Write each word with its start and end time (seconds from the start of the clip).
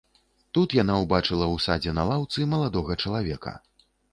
Тут 0.57 0.73
яна 0.77 0.95
ўбачыла 1.03 1.45
ў 1.49 1.57
садзе 1.67 1.91
на 1.99 2.07
лаўцы 2.11 2.49
маладога 2.57 2.99
чалавека. 3.03 3.57